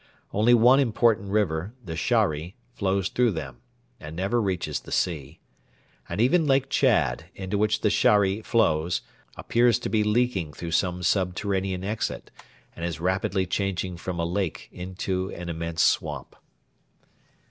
Only 0.33 0.55
one 0.55 0.79
important 0.79 1.29
river, 1.29 1.75
the 1.85 1.95
Shari, 1.95 2.55
flows 2.73 3.07
through 3.07 3.33
them, 3.33 3.61
and 3.99 4.15
never 4.15 4.41
reaches 4.41 4.79
the 4.79 4.91
sea: 4.91 5.39
and 6.09 6.19
even 6.19 6.47
Lake 6.47 6.71
Chad, 6.71 7.25
into 7.35 7.55
which 7.55 7.81
the 7.81 7.91
Shari 7.91 8.41
flows, 8.41 9.03
appears 9.37 9.77
to 9.77 9.89
be 9.89 10.03
leaking 10.03 10.53
through 10.53 10.71
some 10.71 11.03
subterranean 11.03 11.83
exit, 11.83 12.31
and 12.75 12.83
is 12.83 12.99
rapidly 12.99 13.45
changing 13.45 13.95
from 13.95 14.19
a 14.19 14.25
lake 14.25 14.69
into 14.71 15.29
an 15.33 15.49
immense 15.49 15.83
swamp. 15.83 16.35